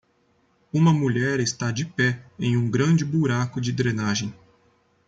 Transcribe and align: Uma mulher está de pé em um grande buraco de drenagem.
Uma 0.73 0.91
mulher 0.91 1.39
está 1.39 1.69
de 1.69 1.85
pé 1.85 2.25
em 2.39 2.57
um 2.57 2.71
grande 2.71 3.05
buraco 3.05 3.61
de 3.61 3.71
drenagem. 3.71 4.33